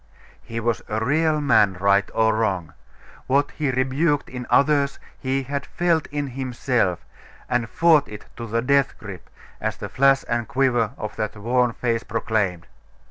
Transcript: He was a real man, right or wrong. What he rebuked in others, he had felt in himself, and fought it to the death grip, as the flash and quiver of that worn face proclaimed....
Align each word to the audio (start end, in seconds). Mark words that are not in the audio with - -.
He 0.41 0.59
was 0.59 0.81
a 0.89 1.05
real 1.05 1.39
man, 1.39 1.75
right 1.79 2.09
or 2.15 2.33
wrong. 2.35 2.73
What 3.27 3.51
he 3.51 3.69
rebuked 3.69 4.29
in 4.29 4.47
others, 4.49 4.97
he 5.19 5.43
had 5.43 5.63
felt 5.67 6.07
in 6.07 6.25
himself, 6.29 7.05
and 7.47 7.69
fought 7.69 8.07
it 8.07 8.25
to 8.37 8.47
the 8.47 8.63
death 8.63 8.97
grip, 8.97 9.29
as 9.61 9.77
the 9.77 9.89
flash 9.89 10.25
and 10.27 10.47
quiver 10.47 10.93
of 10.97 11.15
that 11.17 11.35
worn 11.35 11.73
face 11.73 12.01
proclaimed.... 12.01 12.65